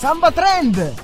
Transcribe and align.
Samba 0.00 0.32
Trend! 0.32 0.94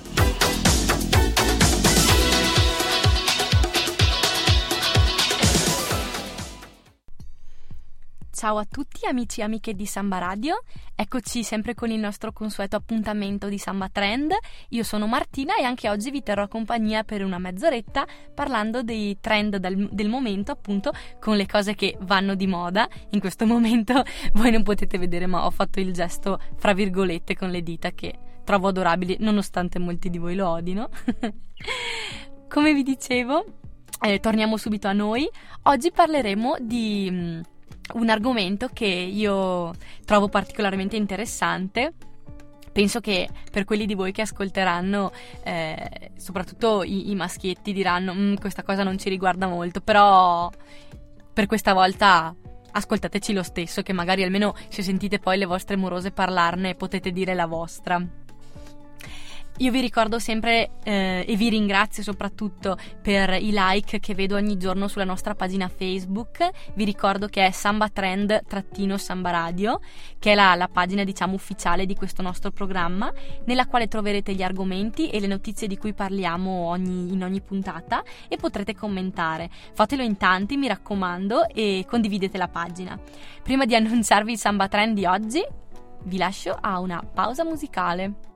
Ciao 8.32 8.56
a 8.56 8.64
tutti 8.64 9.04
amici 9.04 9.40
e 9.40 9.44
amiche 9.44 9.74
di 9.74 9.84
Samba 9.84 10.16
Radio, 10.16 10.62
eccoci 10.94 11.44
sempre 11.44 11.74
con 11.74 11.90
il 11.90 12.00
nostro 12.00 12.32
consueto 12.32 12.76
appuntamento 12.76 13.48
di 13.50 13.58
Samba 13.58 13.90
Trend. 13.90 14.32
Io 14.70 14.82
sono 14.82 15.06
Martina 15.06 15.56
e 15.56 15.64
anche 15.64 15.90
oggi 15.90 16.10
vi 16.10 16.22
terrò 16.22 16.48
compagnia 16.48 17.04
per 17.04 17.22
una 17.22 17.36
mezz'oretta 17.36 18.06
parlando 18.34 18.82
dei 18.82 19.18
trend 19.20 19.56
del, 19.56 19.90
del 19.92 20.08
momento, 20.08 20.52
appunto 20.52 20.92
con 21.20 21.36
le 21.36 21.44
cose 21.44 21.74
che 21.74 21.98
vanno 22.00 22.34
di 22.34 22.46
moda. 22.46 22.88
In 23.10 23.20
questo 23.20 23.44
momento 23.44 24.02
voi 24.32 24.50
non 24.50 24.62
potete 24.62 24.96
vedere 24.96 25.26
ma 25.26 25.44
ho 25.44 25.50
fatto 25.50 25.80
il 25.80 25.92
gesto 25.92 26.40
fra 26.56 26.72
virgolette 26.72 27.36
con 27.36 27.50
le 27.50 27.60
dita 27.62 27.90
che 27.90 28.20
trovo 28.46 28.68
adorabili 28.68 29.16
nonostante 29.20 29.78
molti 29.80 30.08
di 30.08 30.18
voi 30.18 30.36
lo 30.36 30.48
odino. 30.48 30.88
Come 32.48 32.72
vi 32.72 32.84
dicevo, 32.84 33.44
eh, 34.00 34.20
torniamo 34.20 34.56
subito 34.56 34.86
a 34.86 34.92
noi. 34.92 35.28
Oggi 35.64 35.90
parleremo 35.90 36.56
di 36.60 37.08
mm, 37.10 37.40
un 37.94 38.08
argomento 38.08 38.70
che 38.72 38.86
io 38.86 39.74
trovo 40.04 40.28
particolarmente 40.28 40.96
interessante. 40.96 41.92
Penso 42.72 43.00
che 43.00 43.28
per 43.50 43.64
quelli 43.64 43.84
di 43.84 43.94
voi 43.94 44.12
che 44.12 44.22
ascolteranno, 44.22 45.10
eh, 45.42 46.12
soprattutto 46.16 46.84
i, 46.84 47.10
i, 47.10 47.14
maschietti, 47.16 47.72
diranno 47.72 48.14
mm, 48.14 48.34
questa 48.34 48.62
cosa 48.62 48.84
non 48.84 48.96
ci 48.96 49.08
riguarda 49.08 49.48
molto, 49.48 49.80
però 49.80 50.50
per 51.32 51.46
questa 51.46 51.72
volta 51.72 52.34
ascoltateci 52.70 53.32
lo 53.32 53.42
stesso, 53.42 53.82
che 53.82 53.92
magari 53.92 54.22
almeno 54.22 54.54
se 54.68 54.82
sentite 54.82 55.18
poi 55.18 55.36
le 55.36 55.46
vostre 55.46 55.76
morose 55.76 56.12
parlarne 56.12 56.76
potete 56.76 57.10
dire 57.10 57.34
la 57.34 57.46
vostra. 57.46 58.24
Io 59.58 59.70
vi 59.70 59.80
ricordo 59.80 60.18
sempre 60.18 60.72
eh, 60.84 61.24
e 61.26 61.34
vi 61.34 61.48
ringrazio 61.48 62.02
soprattutto 62.02 62.76
per 63.00 63.30
i 63.30 63.52
like 63.52 64.00
che 64.00 64.14
vedo 64.14 64.36
ogni 64.36 64.58
giorno 64.58 64.86
sulla 64.86 65.04
nostra 65.04 65.34
pagina 65.34 65.66
Facebook. 65.66 66.46
Vi 66.74 66.84
ricordo 66.84 67.26
che 67.28 67.46
è 67.46 67.50
Samba 67.52 67.88
Trend-Samba 67.88 69.30
Radio, 69.30 69.80
che 70.18 70.32
è 70.32 70.34
la, 70.34 70.54
la, 70.56 70.68
pagina 70.68 71.04
diciamo 71.04 71.32
ufficiale 71.32 71.86
di 71.86 71.94
questo 71.94 72.20
nostro 72.20 72.50
programma, 72.50 73.10
nella 73.46 73.66
quale 73.66 73.88
troverete 73.88 74.34
gli 74.34 74.42
argomenti 74.42 75.08
e 75.08 75.20
le 75.20 75.26
notizie 75.26 75.66
di 75.66 75.78
cui 75.78 75.94
parliamo 75.94 76.50
ogni, 76.50 77.10
in 77.12 77.24
ogni 77.24 77.40
puntata 77.40 78.02
e 78.28 78.36
potrete 78.36 78.74
commentare. 78.74 79.48
Fatelo 79.72 80.02
in 80.02 80.18
tanti, 80.18 80.58
mi 80.58 80.68
raccomando, 80.68 81.48
e 81.48 81.86
condividete 81.88 82.36
la 82.36 82.48
pagina. 82.48 82.98
Prima 83.42 83.64
di 83.64 83.72
annunciarvi 83.74 84.32
il 84.32 84.38
Samba 84.38 84.68
Trend 84.68 84.94
di 84.94 85.06
oggi, 85.06 85.42
vi 86.04 86.18
lascio 86.18 86.54
a 86.60 86.78
una 86.78 87.02
pausa 87.02 87.42
musicale. 87.42 88.35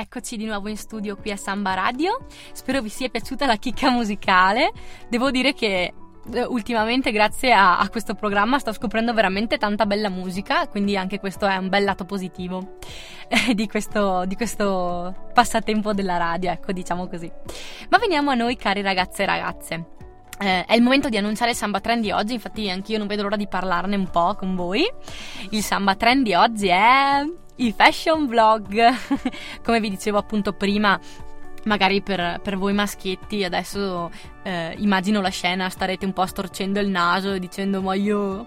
Eccoci 0.00 0.38
di 0.38 0.46
nuovo 0.46 0.70
in 0.70 0.78
studio 0.78 1.14
qui 1.14 1.30
a 1.30 1.36
Samba 1.36 1.74
Radio. 1.74 2.24
Spero 2.52 2.80
vi 2.80 2.88
sia 2.88 3.10
piaciuta 3.10 3.44
la 3.44 3.56
chicca 3.56 3.90
musicale. 3.90 4.72
Devo 5.10 5.30
dire 5.30 5.52
che 5.52 5.92
eh, 6.32 6.44
ultimamente 6.44 7.12
grazie 7.12 7.52
a, 7.52 7.78
a, 7.78 7.86
questo 7.90 8.14
programma 8.14 8.58
sto 8.58 8.72
scoprendo 8.72 9.12
veramente 9.12 9.58
tanta 9.58 9.84
bella 9.84 10.08
musica, 10.08 10.66
quindi 10.68 10.96
anche 10.96 11.20
questo 11.20 11.46
è 11.46 11.54
un 11.58 11.68
bel 11.68 11.84
lato 11.84 12.06
positivo 12.06 12.78
eh, 13.28 13.52
di, 13.52 13.68
questo, 13.68 14.24
di, 14.24 14.36
questo, 14.36 15.28
passatempo 15.34 15.92
della 15.92 16.16
radio, 16.16 16.50
ecco 16.50 16.72
diciamo 16.72 17.06
così. 17.06 17.30
Ma 17.90 17.98
veniamo 17.98 18.30
a 18.30 18.34
noi 18.34 18.56
cari 18.56 18.80
ragazze 18.80 19.24
e 19.24 19.26
ragazze. 19.26 19.84
Eh, 20.42 20.64
è 20.64 20.74
il 20.74 20.80
momento 20.80 21.10
di 21.10 21.18
annunciare 21.18 21.50
il 21.50 21.56
Samba 21.56 21.80
Trend 21.80 22.02
di 22.02 22.10
oggi, 22.10 22.32
infatti 22.32 22.70
anch'io 22.70 22.96
non 22.96 23.06
vedo 23.06 23.22
l'ora 23.22 23.36
di 23.36 23.46
parlarne 23.46 23.94
un 23.94 24.08
po' 24.08 24.34
con 24.36 24.56
voi. 24.56 24.90
Il 25.50 25.62
Samba 25.62 25.96
Trend 25.96 26.24
di 26.24 26.32
oggi 26.32 26.68
è 26.68 27.22
i 27.56 27.72
fashion 27.72 28.26
vlog. 28.26 28.88
Come 29.62 29.80
vi 29.80 29.90
dicevo 29.90 30.16
appunto 30.16 30.54
prima, 30.54 30.98
magari 31.64 32.00
per, 32.00 32.40
per 32.42 32.56
voi 32.56 32.72
maschietti 32.72 33.44
adesso 33.44 34.10
eh, 34.42 34.74
immagino 34.78 35.20
la 35.20 35.28
scena, 35.28 35.68
starete 35.68 36.06
un 36.06 36.14
po' 36.14 36.24
storcendo 36.24 36.80
il 36.80 36.88
naso 36.88 37.32
e 37.32 37.38
dicendo 37.38 37.82
ma 37.82 37.94
io 37.94 38.46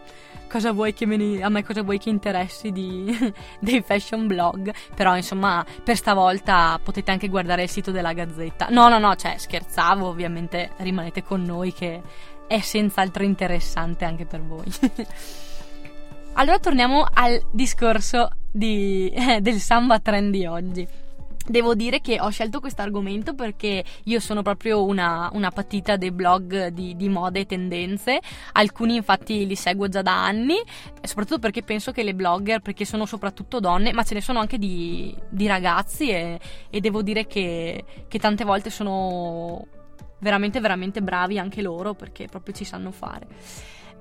cosa 0.53 0.71
vuoi 0.71 0.93
che 0.93 1.07
ne, 1.07 1.41
a 1.41 1.49
me 1.49 1.63
cosa 1.63 1.81
vuoi 1.81 1.97
che 1.97 2.11
interessi 2.11 2.71
di, 2.71 3.33
dei 3.59 3.81
fashion 3.81 4.27
blog 4.27 4.71
però 4.93 5.15
insomma 5.15 5.65
per 5.83 5.95
stavolta 5.95 6.79
potete 6.83 7.09
anche 7.09 7.27
guardare 7.27 7.63
il 7.63 7.69
sito 7.69 7.89
della 7.89 8.13
gazzetta 8.13 8.67
no 8.69 8.87
no 8.87 8.99
no 8.99 9.15
cioè 9.15 9.35
scherzavo 9.35 10.05
ovviamente 10.05 10.69
rimanete 10.77 11.23
con 11.23 11.41
noi 11.41 11.73
che 11.73 12.03
è 12.45 12.59
senz'altro 12.59 13.23
interessante 13.23 14.05
anche 14.05 14.27
per 14.27 14.43
voi 14.43 14.65
allora 16.33 16.59
torniamo 16.59 17.03
al 17.11 17.41
discorso 17.51 18.29
di, 18.53 19.11
del 19.41 19.59
samba 19.59 19.99
trend 19.99 20.31
di 20.31 20.45
oggi. 20.45 20.87
Devo 21.45 21.75
dire 21.75 21.99
che 21.99 22.21
ho 22.21 22.29
scelto 22.29 22.61
questo 22.61 22.81
argomento 22.81 23.33
perché 23.33 23.83
io 24.05 24.19
sono 24.21 24.41
proprio 24.41 24.85
una, 24.85 25.29
una 25.33 25.51
patita 25.51 25.97
dei 25.97 26.11
blog 26.11 26.67
di, 26.67 26.95
di 26.95 27.09
moda 27.09 27.37
e 27.37 27.45
tendenze, 27.45 28.21
alcuni 28.53 28.95
infatti 28.95 29.45
li 29.45 29.55
seguo 29.55 29.89
già 29.89 30.01
da 30.01 30.23
anni, 30.23 30.55
soprattutto 31.01 31.39
perché 31.39 31.61
penso 31.61 31.91
che 31.91 32.03
le 32.03 32.15
blogger, 32.15 32.61
perché 32.61 32.85
sono 32.85 33.05
soprattutto 33.05 33.59
donne, 33.59 33.91
ma 33.91 34.03
ce 34.03 34.13
ne 34.13 34.21
sono 34.21 34.39
anche 34.39 34.57
di, 34.57 35.13
di 35.29 35.45
ragazzi 35.45 36.09
e, 36.09 36.39
e, 36.69 36.79
devo 36.79 37.01
dire 37.01 37.27
che, 37.27 37.83
che 38.07 38.19
tante 38.19 38.45
volte 38.45 38.69
sono 38.69 39.67
veramente 40.19 40.61
veramente 40.61 41.01
bravi 41.01 41.37
anche 41.37 41.61
loro 41.61 41.93
perché 41.93 42.27
proprio 42.27 42.55
ci 42.55 42.63
sanno 42.63 42.91
fare 42.91 43.27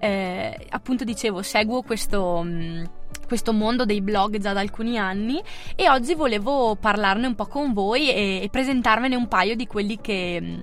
eh, 0.02 0.66
appunto 0.70 1.04
dicevo, 1.04 1.42
seguo 1.42 1.82
questo, 1.82 2.42
mm, 2.44 2.84
questo, 3.28 3.52
mondo 3.52 3.84
dei 3.84 4.00
blog 4.00 4.38
già 4.38 4.52
da 4.52 4.58
alcuni 4.58 4.98
anni 4.98 5.40
e 5.76 5.88
oggi 5.88 6.14
volevo 6.14 6.74
parlarne 6.74 7.28
un 7.28 7.36
po' 7.36 7.46
con 7.46 7.72
voi 7.72 8.10
e, 8.10 8.40
e 8.42 8.48
presentarvene 8.50 9.14
un 9.14 9.28
paio 9.28 9.54
di 9.54 9.68
quelli 9.68 10.00
che 10.00 10.40
mm, 10.42 10.60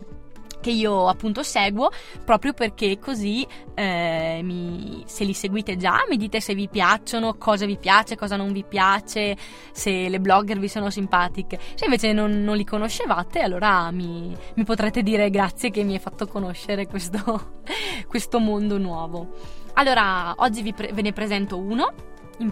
che 0.62 0.72
io 0.72 1.08
appunto 1.08 1.44
seguo 1.44 1.90
proprio 2.24 2.54
perché 2.54 3.00
così 3.00 3.46
eh, 3.76 4.42
mi, 4.44 5.04
se 5.06 5.24
li 5.24 5.34
seguite 5.34 5.78
già 5.78 6.04
mi 6.10 6.18
dite 6.18 6.42
se 6.42 6.54
vi 6.54 6.68
piacciono, 6.68 7.36
cosa 7.36 7.66
vi 7.66 7.78
piace, 7.78 8.16
cosa 8.16 8.36
non 8.36 8.52
vi 8.52 8.64
piace, 8.64 9.38
se 9.72 10.10
le 10.10 10.20
blogger 10.20 10.60
vi 10.60 10.68
sono 10.68 10.90
simpatiche. 10.90 11.60
Se 11.76 11.86
invece 11.86 12.14
non, 12.14 12.44
non 12.44 12.56
li 12.56 12.66
conoscevate 12.66 13.40
allora 13.40 13.92
mi, 13.92 14.36
mi, 14.56 14.64
potrete 14.64 15.02
dire 15.02 15.30
grazie 15.30 15.72
che 15.72 15.84
mi 15.84 15.94
hai 15.94 16.00
fatto 16.00 16.28
conoscere 16.28 16.88
questo, 16.88 17.62
questo 18.08 18.40
mondo 18.40 18.78
nuovo. 18.78 19.34
Allora 19.74 20.34
oggi 20.38 20.74
pre- 20.74 20.92
ve 20.92 21.02
ne 21.02 21.14
presento 21.14 21.58
uno, 21.58 21.94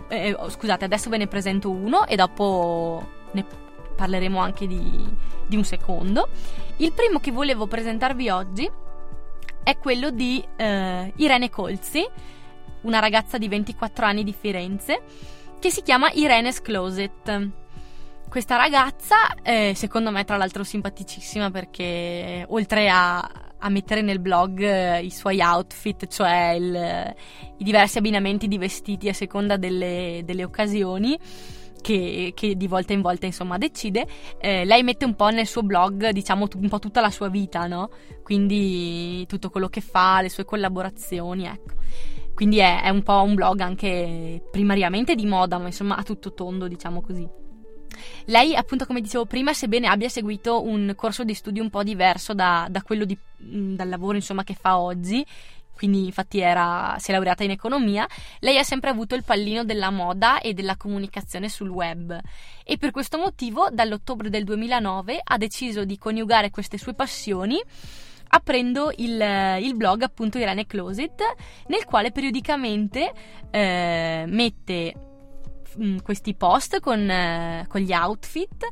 eh, 0.09 0.35
scusate 0.47 0.85
adesso 0.85 1.09
ve 1.09 1.17
ne 1.17 1.28
presento 1.28 1.69
uno 1.69 2.06
e 2.06 2.16
dopo 2.16 3.06
ne 3.31 3.46
parleremo 3.97 4.40
anche 4.40 4.68
di, 4.68 5.06
di 5.47 5.56
un 5.58 5.63
secondo. 5.66 6.30
Il 6.78 6.94
primo 6.94 7.19
che 7.19 7.31
volevo 7.31 7.66
presentarvi 7.66 8.30
oggi 8.30 8.69
è 9.63 9.78
quello 9.78 10.12
di 10.12 10.41
eh, 10.56 11.12
Irene 11.18 11.50
Colzi, 11.50 12.08
una 12.81 13.00
ragazza 13.00 13.38
di 13.38 13.50
24 13.50 14.06
anni 14.06 14.24
di 14.24 14.34
Firenze, 14.34 15.02
che 15.59 15.69
si 15.72 15.81
chiama 15.81 16.09
Irene's 16.13 16.62
Closet. 16.62 17.50
Questa 18.30 18.56
ragazza, 18.56 19.16
eh, 19.41 19.74
secondo 19.75 20.12
me, 20.12 20.24
tra 20.24 20.38
l'altro 20.38 20.64
simpaticissima 20.64 21.50
perché 21.50 22.46
oltre 22.47 22.90
a, 22.90 23.19
a 23.19 23.69
mettere 23.69 24.02
nel 24.02 24.20
blog 24.20 24.61
eh, 24.61 25.03
i 25.03 25.09
suoi 25.09 25.41
outfit, 25.41 26.08
cioè 26.08 26.55
il, 26.58 27.16
i 27.58 27.64
diversi 27.64 27.97
abbinamenti 27.97 28.47
di 28.47 28.58
vestiti 28.58 29.09
a 29.09 29.14
seconda 29.14 29.58
delle, 29.58 30.22
delle 30.23 30.43
occasioni, 30.43 31.17
che, 31.82 32.32
che, 32.35 32.56
di 32.56 32.68
volta 32.68 32.94
in 32.94 33.02
volta 33.02 33.26
insomma 33.26 33.58
decide, 33.58 34.08
eh, 34.40 34.66
lei 34.66 34.84
mette 34.84 35.06
un 35.06 35.16
po' 35.16 35.29
nel 35.29 35.47
suo 35.47 35.64
blog 35.64 36.09
diciamo 36.09 36.47
un 36.56 36.70
po' 36.70 36.79
tutta 36.79 37.02
la 37.02 37.12
sua 37.12 37.29
vita, 37.29 37.68
no? 37.68 37.90
Quindi 38.24 39.26
tutto 39.28 39.50
quello 39.50 39.68
che 39.68 39.82
fa, 39.82 40.22
le 40.22 40.29
sue 40.29 40.46
collaborazioni, 40.46 41.46
ecco. 41.46 41.76
Quindi 42.34 42.58
è, 42.58 42.84
è 42.84 42.90
un 42.90 43.02
po' 43.02 43.24
un 43.24 43.34
blog 43.34 43.62
anche 43.62 44.44
primariamente 44.52 45.16
di 45.16 45.26
moda, 45.26 45.58
ma 45.58 45.66
insomma 45.66 45.96
a 45.96 46.03
tutto 46.03 46.34
tondo, 46.34 46.68
diciamo 46.68 47.02
così. 47.02 47.28
Lei, 48.26 48.56
appunto, 48.56 48.85
come 48.85 49.02
dicevo 49.02 49.26
prima, 49.26 49.53
sebbene 49.53 49.88
abbia 49.88 50.09
seguito 50.09 50.64
un 50.64 50.94
corso 50.96 51.24
di 51.24 51.34
studio 51.34 51.64
un 51.64 51.70
po' 51.70 51.84
diverso 51.84 52.34
da, 52.34 52.68
da 52.70 52.82
quello 52.82 53.06
di, 53.06 53.18
dal 53.38 53.90
lavoro 53.90 54.16
insomma, 54.16 54.44
che 54.44 54.53
fa 54.53 54.78
oggi, 54.78 55.26
quindi 55.78 56.06
infatti 56.06 56.40
era, 56.40 56.96
si 56.97 57.12
è 57.12 57.14
laureata 57.14 57.44
in 57.44 57.52
economia, 57.52 58.08
lei 58.40 58.58
ha 58.58 58.64
sempre 58.64 58.90
avuto 58.90 59.14
il 59.14 59.24
pallino 59.24 59.64
della 59.64 59.91
moda 59.91 60.40
e 60.40 60.56
della 60.56 60.76
comunicazione 60.76 61.50
sul 61.50 61.70
web. 61.70 62.20
E 62.64 62.78
per 62.78 62.90
questo 62.90 63.20
motivo 63.20 63.70
dall'ottobre 63.72 64.32
del 64.32 64.44
2009 64.44 65.22
ha 65.24 65.38
deciso 65.38 65.85
di 65.85 66.00
coniugare 66.00 66.50
queste 66.50 66.79
sue 66.79 66.96
passioni 66.96 67.62
aprendo 68.29 68.91
il, 68.97 69.22
il, 69.62 69.76
blog 69.76 70.02
appunto 70.02 70.38
Irene 70.38 70.66
Closet 70.66 71.22
nel 71.68 71.85
quale 71.85 72.12
periodicamente 72.12 73.14
eh, 73.52 74.26
mette 74.28 74.94
questi 76.02 76.34
post 76.34 76.79
con, 76.79 77.09
eh, 77.09 77.66
con 77.70 77.79
gli 77.82 77.94
outfit 77.94 78.68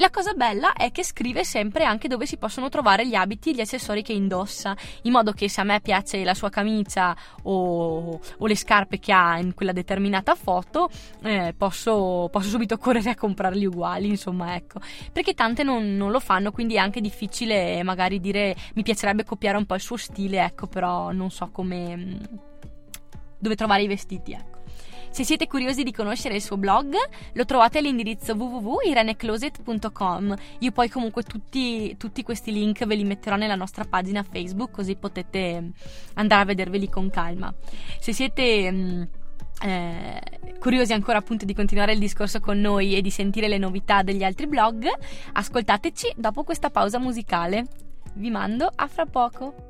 la 0.00 0.08
cosa 0.08 0.32
bella 0.32 0.72
è 0.72 0.90
che 0.92 1.04
scrive 1.04 1.44
sempre 1.44 1.84
anche 1.84 2.08
dove 2.08 2.24
si 2.24 2.38
possono 2.38 2.70
trovare 2.70 3.06
gli 3.06 3.14
abiti 3.14 3.50
e 3.50 3.54
gli 3.54 3.60
accessori 3.60 4.02
che 4.02 4.14
indossa, 4.14 4.74
in 5.02 5.12
modo 5.12 5.32
che 5.32 5.48
se 5.50 5.60
a 5.60 5.64
me 5.64 5.80
piace 5.82 6.24
la 6.24 6.32
sua 6.32 6.48
camicia 6.48 7.14
o, 7.42 8.18
o 8.38 8.46
le 8.46 8.56
scarpe 8.56 8.98
che 8.98 9.12
ha 9.12 9.38
in 9.38 9.52
quella 9.52 9.72
determinata 9.72 10.34
foto, 10.34 10.88
eh, 11.22 11.54
posso, 11.56 12.28
posso, 12.32 12.48
subito 12.48 12.78
correre 12.78 13.10
a 13.10 13.14
comprarli 13.14 13.66
uguali, 13.66 14.08
insomma, 14.08 14.54
ecco. 14.54 14.80
Perché 15.12 15.34
tante 15.34 15.62
non, 15.62 15.96
non, 15.96 16.10
lo 16.10 16.20
fanno, 16.20 16.50
quindi 16.50 16.76
è 16.76 16.78
anche 16.78 17.02
difficile 17.02 17.82
magari 17.82 18.20
dire 18.20 18.56
mi 18.74 18.82
piacerebbe 18.82 19.24
copiare 19.24 19.58
un 19.58 19.66
po' 19.66 19.74
il 19.74 19.80
suo 19.82 19.98
stile, 19.98 20.42
ecco, 20.42 20.66
però 20.66 21.12
non 21.12 21.30
so 21.30 21.50
come... 21.52 22.18
dove 23.38 23.54
trovare 23.54 23.82
i 23.82 23.86
vestiti, 23.86 24.32
ecco. 24.32 24.49
Se 25.10 25.24
siete 25.24 25.48
curiosi 25.48 25.82
di 25.82 25.92
conoscere 25.92 26.36
il 26.36 26.42
suo 26.42 26.56
blog, 26.56 26.94
lo 27.32 27.44
trovate 27.44 27.78
all'indirizzo 27.78 28.34
www.irenecloset.com. 28.34 30.36
Io 30.60 30.70
poi 30.70 30.88
comunque 30.88 31.24
tutti, 31.24 31.96
tutti 31.96 32.22
questi 32.22 32.52
link 32.52 32.86
ve 32.86 32.94
li 32.94 33.02
metterò 33.04 33.34
nella 33.36 33.56
nostra 33.56 33.84
pagina 33.84 34.22
Facebook, 34.22 34.70
così 34.70 34.94
potete 34.94 35.72
andare 36.14 36.42
a 36.42 36.44
vederveli 36.44 36.88
con 36.88 37.10
calma. 37.10 37.52
Se 37.98 38.12
siete... 38.12 38.70
Mm, 38.70 39.02
eh, 39.62 40.22
curiosi 40.58 40.94
ancora 40.94 41.18
appunto 41.18 41.44
di 41.44 41.52
continuare 41.52 41.92
il 41.92 41.98
discorso 41.98 42.40
con 42.40 42.58
noi 42.58 42.96
e 42.96 43.02
di 43.02 43.10
sentire 43.10 43.46
le 43.46 43.58
novità 43.58 44.02
degli 44.02 44.22
altri 44.22 44.46
blog, 44.46 44.86
ascoltateci 45.32 46.14
dopo 46.16 46.44
questa 46.44 46.70
pausa 46.70 46.98
musicale. 46.98 47.66
Vi 48.14 48.30
mando 48.30 48.70
a 48.74 48.86
fra 48.86 49.04
poco. 49.04 49.69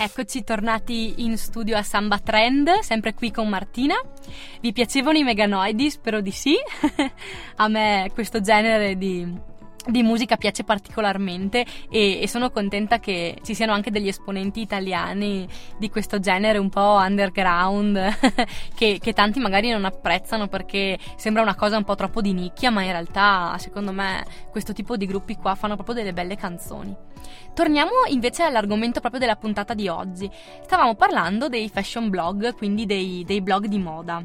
Eccoci 0.00 0.44
tornati 0.44 1.24
in 1.24 1.36
studio 1.36 1.76
a 1.76 1.82
Samba 1.82 2.20
Trend, 2.20 2.70
sempre 2.82 3.14
qui 3.14 3.32
con 3.32 3.48
Martina. 3.48 3.96
Vi 4.60 4.72
piacevano 4.72 5.18
i 5.18 5.24
Meganoidi? 5.24 5.90
Spero 5.90 6.20
di 6.20 6.30
sì. 6.30 6.54
a 7.56 7.66
me 7.66 8.08
questo 8.14 8.40
genere 8.40 8.96
di 8.96 9.26
di 9.88 10.02
musica 10.02 10.36
piace 10.36 10.64
particolarmente 10.64 11.64
e, 11.90 12.20
e, 12.20 12.28
sono 12.28 12.50
contenta 12.50 12.98
che 12.98 13.38
ci 13.42 13.54
siano 13.54 13.72
anche 13.72 13.90
degli 13.90 14.08
esponenti 14.08 14.60
italiani 14.60 15.48
di 15.78 15.88
questo 15.88 16.20
genere 16.20 16.58
un 16.58 16.68
po' 16.68 16.98
underground 17.00 17.98
che, 18.76 18.98
che, 19.00 19.12
tanti 19.12 19.40
magari 19.40 19.70
non 19.70 19.84
apprezzano 19.84 20.46
perché 20.48 20.98
sembra 21.16 21.42
una 21.42 21.54
cosa 21.54 21.76
un 21.76 21.84
po' 21.84 21.94
troppo 21.94 22.20
di 22.20 22.32
nicchia 22.32 22.70
ma 22.70 22.82
in 22.82 22.92
realtà 22.92 23.56
secondo 23.58 23.92
me 23.92 24.24
questo 24.50 24.72
tipo 24.72 24.96
di 24.96 25.06
gruppi 25.06 25.36
qua 25.36 25.54
fanno 25.54 25.74
proprio 25.74 25.96
delle 25.96 26.12
belle 26.12 26.36
canzoni. 26.36 26.94
Torniamo 27.54 27.90
invece 28.08 28.44
all'argomento 28.44 29.00
proprio 29.00 29.20
della 29.20 29.36
puntata 29.36 29.74
di 29.74 29.88
oggi. 29.88 30.30
Stavamo 30.62 30.94
parlando 30.94 31.48
dei 31.48 31.68
fashion 31.68 32.08
blog, 32.08 32.54
quindi 32.54 32.86
dei, 32.86 33.24
dei 33.26 33.40
blog 33.42 33.66
di 33.66 33.78
moda. 33.78 34.22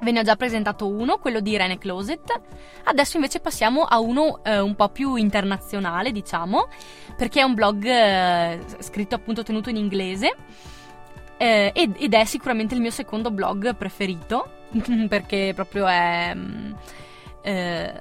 Ve 0.00 0.10
ne 0.10 0.20
ho 0.20 0.22
già 0.22 0.36
presentato 0.36 0.88
uno, 0.88 1.18
quello 1.18 1.40
di 1.40 1.52
Irene 1.52 1.78
Closet. 1.78 2.40
Adesso 2.84 3.16
invece 3.16 3.40
passiamo 3.40 3.84
a 3.84 3.98
uno 3.98 4.42
eh, 4.44 4.60
un 4.60 4.74
po' 4.74 4.88
più 4.90 5.14
internazionale, 5.16 6.12
diciamo, 6.12 6.68
perché 7.16 7.40
è 7.40 7.44
un 7.44 7.54
blog 7.54 7.84
eh, 7.84 8.60
scritto 8.80 9.14
appunto 9.14 9.42
tenuto 9.42 9.70
in 9.70 9.76
inglese 9.76 10.34
eh, 11.38 11.70
ed, 11.74 11.96
ed, 11.98 12.14
è 12.14 12.24
sicuramente 12.24 12.74
il 12.74 12.80
mio 12.80 12.90
secondo 12.90 13.30
blog 13.30 13.74
preferito, 13.74 14.66
perché 15.08 15.52
proprio 15.54 15.86
è 15.86 16.32
mm, 16.34 16.72
eh, 17.42 17.92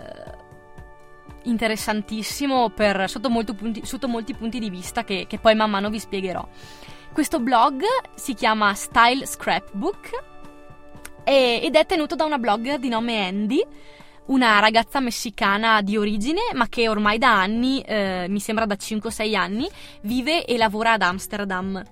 interessantissimo 1.44 2.70
per, 2.70 3.10
sotto, 3.10 3.30
punti, 3.30 3.86
sotto, 3.86 4.08
molti 4.08 4.34
punti 4.34 4.60
di 4.60 4.70
vista 4.70 5.04
che, 5.04 5.26
che 5.28 5.38
poi 5.38 5.56
man 5.56 5.70
mano 5.70 5.90
vi 5.90 6.00
spiegherò. 6.00 6.48
Questo 7.12 7.40
blog 7.40 7.84
si 8.16 8.34
chiama 8.34 8.74
Style 8.74 9.26
Scrapbook 9.26 10.34
ed 11.26 11.76
è 11.76 11.86
tenuto 11.86 12.16
da 12.16 12.26
una 12.26 12.38
blogger 12.38 12.80
di 12.80 12.90
nome 12.90 13.28
Andy 13.28 13.66
una 14.28 14.60
ragazza 14.60 15.00
messicana 15.00 15.82
di 15.82 15.98
origine, 15.98 16.42
ma 16.54 16.68
che 16.68 16.88
ormai 16.88 17.18
da 17.18 17.40
anni, 17.40 17.82
eh, 17.82 18.26
mi 18.30 18.40
sembra 18.40 18.66
da 18.66 18.76
5-6 18.76 19.36
anni, 19.36 19.68
vive 20.02 20.46
e 20.46 20.58
lavora 20.58 20.94
ad 20.94 21.02
Amsterdam. 21.02 21.84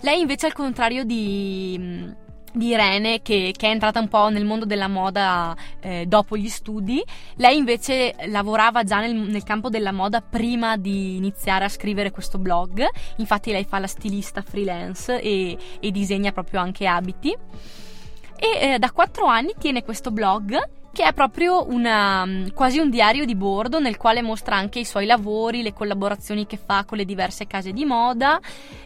Lei 0.00 0.20
invece 0.20 0.46
al 0.46 0.52
contrario 0.52 1.04
di, 1.04 2.12
di 2.52 2.66
Irene, 2.66 3.22
che, 3.22 3.52
che, 3.56 3.66
è 3.68 3.70
entrata 3.70 4.00
un 4.00 4.08
po' 4.08 4.28
nel 4.30 4.44
mondo 4.44 4.64
della 4.64 4.88
moda 4.88 5.56
eh, 5.80 6.06
dopo 6.06 6.36
gli 6.36 6.48
studi, 6.48 7.02
lei 7.36 7.56
invece 7.56 8.14
lavorava 8.26 8.82
già 8.82 8.98
nel, 9.00 9.14
nel, 9.14 9.44
campo 9.44 9.68
della 9.68 9.92
moda 9.92 10.20
prima 10.22 10.76
di 10.76 11.16
iniziare 11.16 11.64
a 11.64 11.68
scrivere 11.68 12.10
questo 12.10 12.38
blog. 12.38 12.84
Infatti 13.18 13.52
lei 13.52 13.64
fa 13.64 13.78
la 13.78 13.86
stilista 13.86 14.42
freelance 14.42 15.20
e, 15.20 15.56
e 15.78 15.90
disegna 15.92 16.32
proprio 16.32 16.60
anche 16.60 16.86
abiti 16.86 17.36
e 18.38 18.74
eh, 18.74 18.78
da 18.78 18.90
quattro 18.90 19.26
anni 19.26 19.54
tiene 19.58 19.82
questo 19.82 20.10
blog 20.10 20.74
che 20.96 21.04
è 21.04 21.12
proprio 21.12 21.66
una, 21.68 22.24
mm, 22.24 22.46
quasi 22.54 22.78
un 22.78 22.88
diario 22.88 23.26
di 23.26 23.34
bordo 23.34 23.80
nel 23.80 23.98
quale 23.98 24.22
mostra 24.22 24.56
anche 24.56 24.78
i 24.78 24.86
suoi 24.86 25.04
lavori, 25.04 25.60
le 25.60 25.74
collaborazioni 25.74 26.46
che 26.46 26.56
fa 26.56 26.86
con 26.86 26.96
le 26.96 27.04
diverse 27.04 27.46
case 27.46 27.72
di 27.72 27.84
moda 27.84 28.40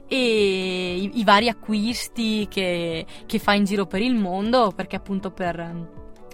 e 0.08 0.97
i, 0.97 1.20
i 1.20 1.23
vari 1.23 1.49
acquisti 1.49 2.49
che, 2.50 3.06
che, 3.26 3.38
fa 3.38 3.52
in 3.52 3.62
giro 3.62 3.87
per 3.87 4.02
il 4.02 4.17
mondo 4.17 4.73
perché 4.75 4.97
appunto 4.97 5.31
per, 5.31 5.87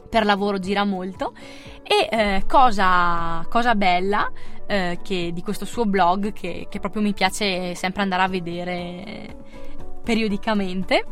per 0.08 0.24
lavoro 0.24 0.58
gira 0.58 0.84
molto. 0.84 1.34
E 1.82 2.08
eh, 2.10 2.44
cosa, 2.48 3.44
cosa, 3.50 3.74
bella 3.74 4.32
eh, 4.66 4.98
che, 5.02 5.30
di 5.34 5.42
questo 5.42 5.66
suo 5.66 5.84
blog 5.84 6.32
che, 6.32 6.68
che 6.70 6.80
proprio 6.80 7.02
mi 7.02 7.12
piace 7.12 7.74
sempre 7.74 8.00
andare 8.00 8.22
a 8.22 8.28
vedere 8.28 9.36
periodicamente 10.02 11.04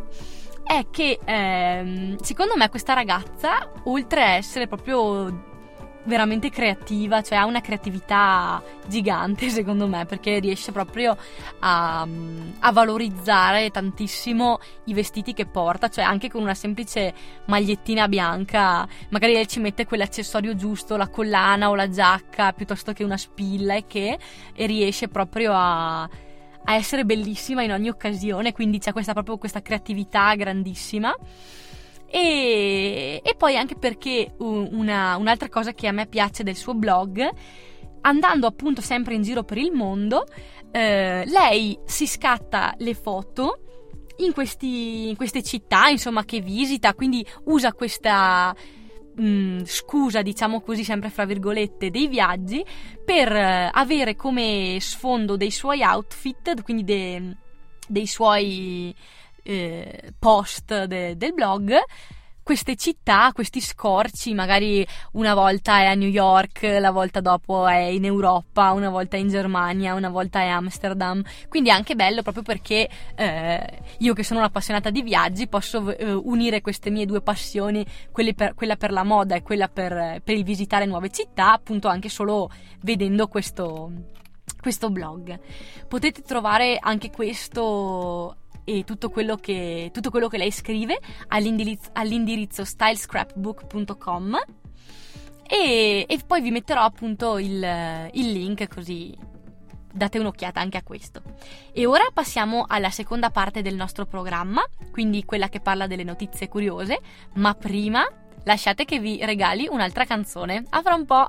è 0.65 0.87
che 0.91 1.21
ehm, 1.25 2.17
secondo 2.19 2.57
me 2.57 2.69
questa 2.69 2.95
ragazza, 2.95 3.71
oltre 3.85 4.23
a 4.23 4.31
essere 4.31 4.67
proprio 4.67 5.53
veramente 6.05 6.51
creativa, 6.51 7.23
cioè 7.23 7.39
ha 7.39 7.45
una 7.45 7.61
creatività 7.61 8.63
gigante 8.87 9.49
secondo 9.51 9.87
me 9.87 10.05
perché 10.07 10.39
riesce 10.39 10.73
proprio 10.73 11.17
a, 11.61 12.07
a, 12.59 12.73
valorizzare 12.73 13.71
tantissimo 13.71 14.59
i 14.85 14.95
vestiti 14.95 15.33
che 15.33 15.47
porta, 15.47 15.89
cioè 15.89 16.05
anche 16.05 16.29
con 16.29 16.43
una 16.43 16.55
semplice 16.55 17.15
magliettina 17.47 18.09
bianca, 18.09 18.87
magari 19.11 19.33
lei 19.33 19.49
ci 19.49 19.61
mette 19.61 19.87
quell'accessorio 19.87 20.55
giusto, 20.55 20.97
la 20.97 21.09
collana 21.09 21.69
o 21.71 21.75
la 21.75 21.89
giacca 21.89 22.53
piuttosto 22.53 22.93
che 22.93 23.05
una 23.05 23.17
spilla 23.17 23.75
e 23.75 23.87
che 23.87 24.19
e 24.55 24.67
riesce 24.67 25.09
proprio 25.09 25.53
a 25.55 26.09
a 26.65 26.75
essere 26.75 27.05
bellissima 27.05 27.63
in 27.63 27.73
ogni 27.73 27.89
occasione, 27.89 28.53
quindi 28.53 28.79
c'è 28.79 28.93
questa, 28.93 29.13
proprio 29.13 29.39
questa 29.39 29.63
creatività 29.63 30.35
grandissima. 30.35 31.15
E, 32.07 33.21
e 33.25 33.35
poi 33.37 33.57
anche 33.57 33.77
perché 33.77 34.35
una, 34.39 35.17
un'altra 35.17 35.49
cosa 35.49 35.73
che 35.73 35.89
a 35.89 35.93
me 35.93 36.07
piace 36.07 36.43
del 36.43 36.57
suo 36.57 36.75
blog, 36.75 37.29
andando 38.03 38.47
appunto 38.47 38.81
sempre 38.81 39.15
in 39.15 39.23
giro 39.23 39.43
per 39.43 39.59
il 39.59 39.73
mondo, 39.73 40.27
eh, 40.71 41.25
lei 41.27 41.79
si 41.85 42.07
scatta 42.07 42.75
le 42.79 42.95
foto 42.95 43.59
in, 44.19 44.33
questi, 44.33 45.09
in 45.09 45.17
queste 45.17 45.43
città, 45.43 45.89
insomma, 45.89 46.25
che 46.25 46.41
visita, 46.41 46.95
quindi 46.95 47.27
usa 47.45 47.73
questa 47.73 48.55
mh, 49.15 49.25
mm, 49.25 49.63
scusa, 49.65 50.23
diciamo 50.23 50.61
così, 50.61 50.85
sempre 50.85 51.11
fra 51.11 51.25
virgolette, 51.25 51.91
dei 51.91 52.09
viaggi 52.09 52.65
per 53.05 53.33
uh, 53.33 53.69
avere 53.73 54.17
come 54.17 54.77
sfondo 54.81 55.37
dei 55.37 55.51
suoi 55.51 55.83
outfit, 55.83 56.63
quindi 56.63 56.85
de, 56.85 57.37
dei 57.87 58.07
suoi 58.07 58.95
eh, 59.43 60.13
post 60.19 60.85
de, 60.87 61.17
del 61.17 61.35
blog 61.35 61.75
queste 62.45 62.77
città, 62.77 63.33
questi 63.33 63.61
scorci, 63.61 64.35
magari 64.35 64.87
una 65.13 65.35
volta 65.35 65.79
è 65.79 65.87
a 65.87 65.95
New 65.95 66.09
York, 66.09 66.63
la 66.79 66.91
volta 66.91 67.21
dopo 67.21 67.67
è 67.67 67.79
in 67.79 68.05
Europa, 68.05 68.71
una 68.73 68.91
volta 68.91 69.17
è 69.17 69.21
in 69.21 69.29
Germania, 69.29 69.95
una 69.95 70.11
volta 70.11 70.41
è 70.41 70.49
a 70.49 70.57
Amsterdam. 70.57 71.23
Quindi 71.49 71.71
è 71.71 71.73
anche 71.73 71.95
bello 71.95 72.23
proprio 72.23 72.45
perché 72.45 72.89
eh, 73.17 73.79
io 73.99 74.13
che 74.13 74.23
sono 74.23 74.41
un'appassionata 74.41 74.91
di 74.91 75.03
viaggi 75.03 75.49
posso 75.49 75.97
eh, 75.97 76.13
unire 76.13 76.61
queste 76.61 76.91
mie 76.91 77.07
due 77.07 77.23
passioni, 77.23 77.85
per, 78.35 78.55
quella 78.55 78.77
per 78.77 78.93
la 78.93 79.03
moda 79.05 79.35
e 79.35 79.43
quella 79.43 79.69
per, 79.69 80.21
per 80.23 80.37
il 80.37 80.45
visitare 80.45 80.85
nuove 80.85 81.09
città, 81.09 81.53
appunto 81.53 81.89
anche 81.89 82.11
solo 82.11 82.51
vedendo 82.83 83.27
questo 83.27 84.13
questo 84.61 84.91
blog. 84.91 85.39
Potete 85.89 86.23
trovare 86.23 86.79
anche 86.81 87.11
questo 87.11 88.44
e 88.65 88.85
tutto 88.85 89.11
quello 89.11 89.37
che, 89.37 89.91
tutto 89.93 90.11
quello 90.11 90.29
che 90.29 90.39
lei 90.39 90.51
scrive 90.51 90.99
all'indirizzo, 91.29 91.91
all'indirizzo 91.93 92.65
stylescrapbook.com 92.65 94.43
e, 95.47 96.07
e 96.09 96.19
poi 96.27 96.41
vi 96.41 96.51
metterò 96.51 96.83
appunto 96.83 97.39
il, 97.39 98.09
il 98.13 98.33
link 98.33 98.67
così 98.69 99.33
date 99.95 100.19
un'occhiata 100.19 100.61
anche 100.61 100.77
a 100.77 100.83
questo. 100.83 101.23
E 101.73 101.87
ora 101.87 102.05
passiamo 102.13 102.65
alla 102.67 102.91
seconda 102.91 103.31
parte 103.31 103.63
del 103.63 103.77
nostro 103.77 104.07
programma, 104.07 104.63
quindi 104.91 105.25
quella 105.25 105.49
che 105.49 105.61
parla 105.61 105.87
delle 105.87 106.03
notizie 106.03 106.49
curiose, 106.49 106.99
ma 107.35 107.55
prima 107.55 108.05
lasciate 108.43 108.85
che 108.85 108.99
vi 108.99 109.25
regali 109.25 109.69
un'altra 109.71 110.05
canzone. 110.05 110.65
A 110.71 110.83
fra 110.83 110.95
un 110.95 111.07
po'! 111.07 111.29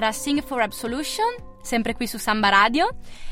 Era 0.00 0.12
Sing 0.12 0.42
for 0.42 0.62
Absolution, 0.62 1.26
sempre 1.60 1.92
qui 1.92 2.06
su 2.06 2.16
Samba 2.16 2.48
Radio. 2.48 2.88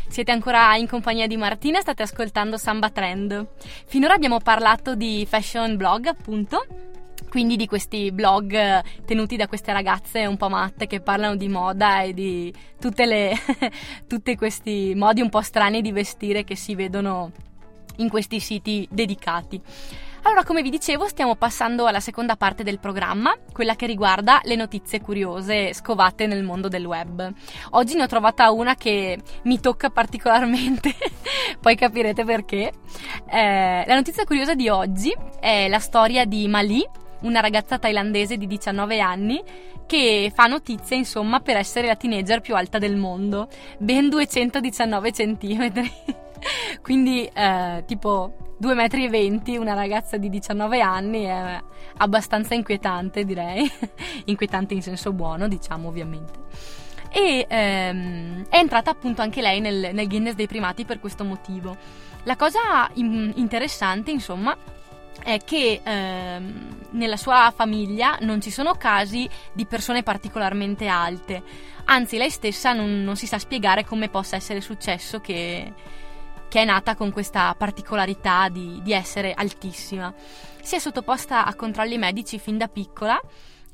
Siete 0.07 0.33
ancora 0.33 0.77
in 0.77 0.87
compagnia 0.87 1.27
di 1.27 1.39
Martina, 1.39 1.81
state 1.81 2.03
ascoltando 2.03 2.59
Samba 2.59 2.91
Trend. 2.91 3.47
Finora 3.87 4.13
abbiamo 4.13 4.39
parlato 4.39 4.95
di 4.95 5.25
fashion 5.27 5.79
blog, 5.79 6.09
appunto, 6.09 6.67
quindi 7.31 7.57
di 7.57 7.67
questi 7.67 8.13
blog 8.13 8.83
tenuti 9.07 9.37
da 9.37 9.49
queste 9.49 9.73
ragazze 9.73 10.27
un 10.27 10.37
po' 10.37 10.51
matte 10.51 10.87
che 10.87 11.01
parlano 11.01 11.37
di 11.37 11.49
moda 11.49 12.03
e 12.03 12.13
di 12.13 12.53
tutti 12.79 14.37
questi 14.37 14.93
modi 14.95 15.23
un 15.23 15.31
po' 15.31 15.41
strani 15.41 15.81
di 15.81 15.91
vestire 15.91 16.45
che 16.45 16.55
si 16.55 16.75
vedono 16.75 17.33
in 17.97 18.11
questi 18.11 18.41
siti 18.41 18.87
dedicati. 18.91 19.59
Allora, 20.29 20.45
come 20.45 20.61
vi 20.61 20.69
dicevo, 20.69 21.09
stiamo 21.09 21.37
passando 21.37 21.87
alla 21.87 22.01
seconda 22.01 22.37
parte 22.37 22.63
del 22.63 22.79
programma, 22.79 23.35
quella 23.51 23.75
che 23.77 23.87
riguarda 23.87 24.43
le 24.45 24.57
notizie 24.57 25.01
curiose 25.01 25.73
scovate 25.73 26.27
nel 26.27 26.43
mondo 26.43 26.69
del 26.69 26.85
web. 26.85 27.33
Oggi 27.71 27.95
ne 27.95 28.03
ho 28.03 28.07
trovata 28.07 28.51
una 28.51 28.75
che 28.75 29.19
mi 29.45 29.59
tocca 29.59 29.89
particolarmente, 29.89 30.95
poi 31.59 31.75
capirete 31.77 32.25
perché. 32.25 32.73
Eh, 33.27 33.85
la 33.87 33.95
notizia 33.95 34.27
curiosa 34.27 34.55
di 34.55 34.69
oggi 34.69 35.17
è 35.41 35.67
la 35.67 35.79
storia 35.79 36.27
di 36.27 36.47
Mali, 36.47 36.87
una 37.21 37.41
ragazza 37.41 37.79
thailandese 37.79 38.37
di 38.37 38.47
19 38.47 39.01
anni 39.01 39.43
che 39.87 40.31
fa 40.35 40.45
notizie 40.45 40.99
insomma 40.99 41.41
per 41.41 41.57
essere 41.57 41.87
la 41.87 41.97
teenager 41.97 42.43
più 42.43 42.55
alta 42.55 42.77
del 42.77 42.97
mondo, 42.97 43.49
ben 43.79 44.11
219 44.11 45.11
centimetri. 45.11 45.91
Quindi 46.83 47.25
eh, 47.33 47.83
tipo 47.87 48.48
2,20 48.61 49.11
metri, 49.11 49.57
una 49.57 49.75
ragazza 49.75 50.17
di 50.17 50.29
19 50.29 50.81
anni 50.81 51.25
è 51.25 51.61
abbastanza 51.99 52.55
inquietante 52.55 53.25
direi, 53.25 53.71
inquietante 54.27 54.75
in 54.75 54.83
senso 54.83 55.13
buono 55.13 55.47
diciamo 55.49 55.89
ovviamente. 55.89 56.47
E 57.11 57.47
ehm, 57.49 58.47
è 58.49 58.57
entrata 58.57 58.91
appunto 58.91 59.23
anche 59.23 59.41
lei 59.41 59.61
nel, 59.61 59.91
nel, 59.93 60.09
Guinness 60.09 60.35
dei 60.35 60.47
primati 60.47 60.85
per 60.85 61.01
questo 61.01 61.25
motivo. 61.25 61.77
La 62.25 62.37
cosa 62.37 62.91
in, 62.95 63.33
interessante 63.37 64.11
insomma 64.11 64.57
è 65.23 65.39
che 65.45 65.81
ehm, 65.83 66.77
nella 66.91 67.17
sua 67.17 67.53
famiglia 67.55 68.19
non 68.21 68.41
ci 68.41 68.51
sono 68.51 68.75
casi 68.75 69.29
di 69.53 69.67
persone 69.67 70.03
particolarmente 70.03 70.87
alte, 70.87 71.43
anzi 71.85 72.19
lei 72.19 72.31
stessa 72.31 72.73
non, 72.73 73.03
non 73.05 73.17
si 73.17 73.27
sa 73.27 73.39
spiegare 73.39 73.85
come 73.85 74.09
possa 74.09 74.37
essere 74.37 74.61
successo 74.61 75.21
che 75.21 75.73
che 76.49 76.63
è 76.63 76.65
nata 76.65 76.95
con 76.95 77.13
questa 77.13 77.55
particolarità 77.57 78.49
di, 78.49 78.81
di 78.83 78.93
essere 78.93 79.33
altissima. 79.33 80.13
Si 80.63 80.75
è 80.75 80.79
sottoposta 80.79 81.45
a 81.45 81.55
controlli 81.55 81.99
medici 81.99 82.39
fin 82.39 82.59
da 82.59 82.69
piccola 82.69 83.21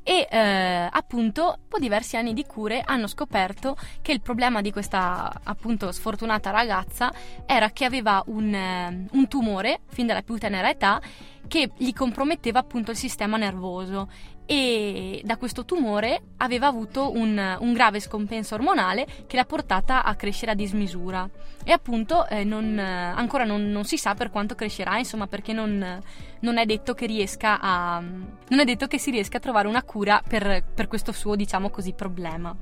e 0.03 0.27
eh, 0.29 0.87
appunto 0.91 1.57
dopo 1.75 1.79
diversi 1.79 2.15
anni 2.15 2.33
di 2.33 2.45
cure 2.45 2.81
hanno 2.85 3.07
scoperto 3.07 3.75
che 4.01 4.13
il 4.13 4.21
problema 4.21 4.61
di 4.61 4.71
questa 4.71 5.41
appunto 5.43 5.91
sfortunata 5.91 6.51
ragazza 6.51 7.11
era 7.45 7.71
che 7.71 7.85
aveva 7.85 8.23
un, 8.27 8.53
eh, 8.53 9.07
un 9.11 9.27
tumore 9.27 9.81
fin 9.87 10.07
dalla 10.07 10.21
più 10.21 10.37
tenera 10.37 10.69
età 10.69 11.01
che 11.47 11.71
gli 11.77 11.93
comprometteva 11.93 12.59
appunto 12.59 12.91
il 12.91 12.97
sistema 12.97 13.37
nervoso. 13.37 14.09
E 14.47 15.21
da 15.23 15.37
questo 15.37 15.65
tumore 15.65 16.21
aveva 16.37 16.67
avuto 16.67 17.11
un, 17.11 17.57
un, 17.59 17.73
grave 17.73 17.99
scompenso 17.99 18.53
ormonale 18.53 19.07
che 19.25 19.37
l'ha 19.37 19.45
portata 19.45 20.03
a 20.03 20.13
crescere 20.13 20.51
a 20.51 20.55
dismisura. 20.55 21.27
E 21.63 21.71
appunto 21.71 22.27
eh, 22.27 22.43
non, 22.43 22.77
ancora 22.77 23.43
non, 23.43 23.71
non, 23.71 23.85
si 23.85 23.97
sa 23.97 24.13
per 24.13 24.29
quanto 24.29 24.53
crescerà 24.53 24.99
insomma 24.99 25.25
perché 25.25 25.51
non, 25.51 25.99
non, 26.41 26.57
è 26.59 26.65
detto 26.65 26.93
che 26.93 27.07
riesca 27.07 27.59
a 27.59 27.99
non 27.99 28.59
è 28.59 28.65
detto 28.65 28.85
che 28.85 28.99
si 28.99 29.09
riesca 29.09 29.37
a 29.37 29.39
trovare 29.39 29.67
una 29.67 29.81
cura 29.81 30.21
per, 30.27 30.63
per 30.75 30.87
questo 30.87 31.11
suo 31.11 31.35
diciamo 31.35 31.71
così 31.71 31.93
problema 31.93 32.55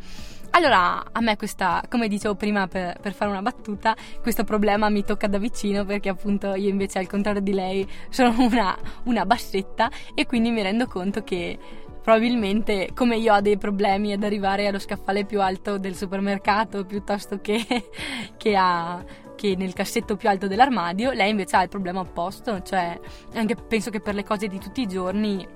allora, 0.56 1.04
a 1.12 1.20
me 1.20 1.36
questa, 1.36 1.84
come 1.90 2.08
dicevo 2.08 2.36
prima 2.36 2.68
per, 2.68 3.00
per, 3.02 3.14
fare 3.14 3.32
una 3.32 3.42
battuta, 3.42 3.96
questo 4.22 4.44
problema 4.44 4.88
mi 4.90 5.04
tocca 5.04 5.28
da 5.28 5.40
vicino 5.40 5.84
perché 5.84 6.10
appunto 6.10 6.54
io 6.54 6.70
invece 6.70 7.00
al 7.00 7.08
contrario 7.08 7.42
di 7.42 7.54
lei 7.54 7.88
sono 8.10 8.36
una, 8.38 8.78
una 9.06 9.26
bassetta 9.26 9.90
e 10.14 10.28
quindi 10.28 10.52
mi 10.52 10.62
rendo 10.62 10.86
conto 10.86 11.24
che 11.24 11.58
probabilmente 12.04 12.90
come 12.94 13.16
io 13.16 13.34
ho 13.34 13.42
dei 13.42 13.58
problemi 13.58 14.14
ad 14.14 14.24
arrivare 14.24 14.68
allo 14.68 14.78
scaffale 14.78 15.26
più 15.26 15.42
alto 15.42 15.80
del 15.80 15.96
supermercato 15.96 16.86
piuttosto 16.86 17.42
che, 17.42 17.66
che, 18.38 18.56
a, 18.56 19.04
che 19.36 19.56
nel 19.56 19.74
cassetto 19.74 20.16
più 20.16 20.30
alto 20.30 20.46
dell'armadio, 20.48 21.14
lei 21.14 21.32
invece 21.32 21.56
ha 21.56 21.64
il 21.64 21.70
problema 21.70 22.02
opposto, 22.02 22.62
cioè 22.62 23.00
anche 23.34 23.56
penso 23.56 23.90
che 23.90 24.02
per 24.02 24.14
le 24.14 24.24
cose 24.24 24.48
di 24.48 24.60
tutti 24.60 24.82
i 24.82 24.88
giorni 24.88 25.48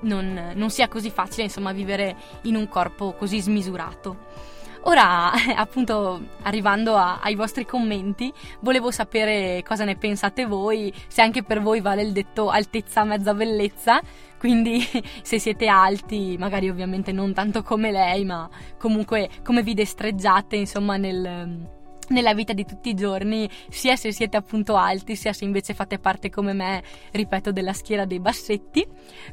non, 0.00 0.52
non 0.54 0.70
sia 0.70 0.88
così 0.88 1.10
facile 1.10 1.44
insomma 1.44 1.72
vivere 1.72 2.16
in 2.42 2.56
un 2.56 2.68
corpo 2.68 3.12
così 3.12 3.40
smisurato. 3.40 4.58
Ora, 4.84 5.30
appunto, 5.56 6.20
arrivando 6.42 6.96
a, 6.96 7.18
ai 7.20 7.34
vostri 7.34 7.66
commenti, 7.66 8.32
volevo 8.60 8.90
sapere 8.90 9.62
cosa 9.66 9.84
ne 9.84 9.96
pensate 9.96 10.46
voi, 10.46 10.92
se 11.06 11.20
anche 11.20 11.42
per 11.42 11.60
voi 11.60 11.80
vale 11.80 12.02
il 12.02 12.12
detto 12.12 12.48
altezza 12.48 13.04
mezza 13.04 13.34
bellezza, 13.34 14.00
quindi 14.38 14.82
se 15.22 15.38
siete 15.38 15.66
alti, 15.66 16.36
magari 16.38 16.70
ovviamente 16.70 17.12
non 17.12 17.34
tanto 17.34 17.62
come 17.62 17.90
lei, 17.90 18.24
ma 18.24 18.48
comunque 18.78 19.28
come 19.44 19.62
vi 19.62 19.74
destreggiate, 19.74 20.56
insomma, 20.56 20.96
nel 20.96 21.78
nella 22.10 22.34
vita 22.34 22.52
di 22.52 22.64
tutti 22.64 22.90
i 22.90 22.94
giorni, 22.94 23.48
sia 23.68 23.96
se 23.96 24.12
siete 24.12 24.36
appunto 24.36 24.76
alti, 24.76 25.16
sia 25.16 25.32
se 25.32 25.44
invece 25.44 25.74
fate 25.74 25.98
parte 25.98 26.30
come 26.30 26.52
me, 26.52 26.82
ripeto, 27.12 27.52
della 27.52 27.72
schiera 27.72 28.04
dei 28.04 28.20
bassetti, 28.20 28.86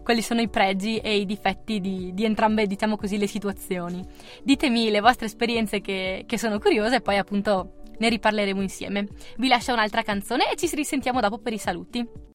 quali 0.04 0.22
sono 0.22 0.42
i 0.42 0.50
pregi 0.50 0.98
e 0.98 1.18
i 1.18 1.26
difetti 1.26 1.80
di, 1.80 2.14
di 2.14 2.26
entrambe, 2.26 2.66
diciamo 2.66 2.96
così, 2.98 3.18
le 3.18 3.28
situazioni. 3.28 4.04
Ditemi 4.44 4.90
le 4.90 5.00
vostre 5.00 5.26
esperienze 5.26 5.82
che, 5.82 6.24
che 6.26 6.38
sono 6.38 6.60
curiose 6.60 6.96
e 6.96 7.02
poi 7.02 7.18
appunto 7.18 7.82
ne 7.98 8.10
riparleremo 8.10 8.62
insieme. 8.62 9.08
Vi 9.38 9.48
lascio 9.48 9.74
un'altra 9.74 10.04
canzone 10.04 10.52
e 10.52 10.56
ci 10.56 10.70
risentiamo 10.74 11.20
dopo 11.20 11.40
per 11.40 11.54
i 11.54 11.58
saluti. 11.58 12.27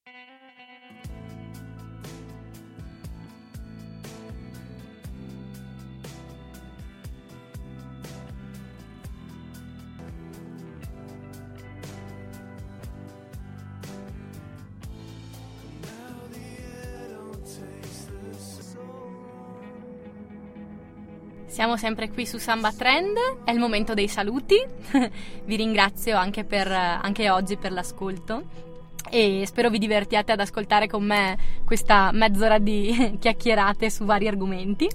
Siamo 21.52 21.76
sempre 21.76 22.08
qui 22.08 22.24
su 22.24 22.38
Samba 22.38 22.72
Trend, 22.72 23.14
è 23.44 23.50
il 23.50 23.58
momento 23.58 23.92
dei 23.92 24.08
saluti. 24.08 24.56
vi 25.44 25.54
ringrazio 25.54 26.16
anche, 26.16 26.44
per, 26.44 26.66
anche 26.72 27.28
oggi 27.28 27.58
per 27.58 27.72
l'ascolto 27.72 28.71
e 29.10 29.44
spero 29.46 29.70
vi 29.70 29.78
divertiate 29.78 30.32
ad 30.32 30.40
ascoltare 30.40 30.86
con 30.86 31.04
me 31.04 31.36
questa 31.64 32.10
mezz'ora 32.12 32.58
di 32.58 33.16
chiacchierate 33.20 33.90
su 33.90 34.04
vari 34.04 34.28
argomenti. 34.28 34.88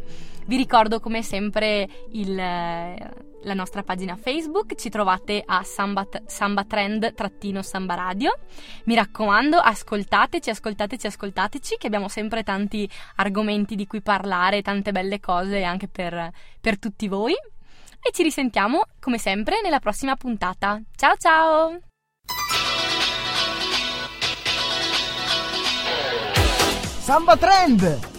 Vi 0.45 0.55
ricordo 0.55 0.99
come 1.01 1.23
sempre 1.23 1.89
il, 2.11 2.33
la 2.35 3.53
nostra 3.53 3.83
pagina 3.83 4.15
Facebook, 4.15 4.75
ci 4.75 4.89
trovate 4.89 5.43
a 5.45 5.61
Samba, 5.63 6.07
Samba 6.25 6.63
Trend-Samba 6.63 7.93
Radio. 7.95 8.37
Mi 8.85 8.95
raccomando, 8.95 9.57
ascoltateci, 9.57 10.49
ascoltateci, 10.49 11.07
ascoltateci, 11.07 11.75
che 11.77 11.87
abbiamo 11.87 12.07
sempre 12.07 12.43
tanti 12.43 12.89
argomenti 13.15 13.75
di 13.75 13.87
cui 13.87 14.01
parlare, 14.01 14.61
tante 14.61 14.91
belle 14.91 15.19
cose 15.19 15.63
anche 15.63 15.87
per, 15.87 16.31
per 16.61 16.79
tutti 16.79 17.07
voi. 17.07 17.33
E 17.33 18.11
ci 18.11 18.23
risentiamo, 18.23 18.83
come 18.99 19.17
sempre, 19.17 19.59
nella 19.61 19.79
prossima 19.79 20.15
puntata. 20.15 20.81
Ciao 20.95 21.15
ciao! 21.17 21.86
Samba 27.07 27.37
Trend! 27.37 28.16